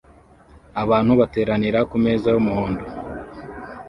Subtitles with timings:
[0.83, 2.83] Abantu bateranira kumeza yumuhondo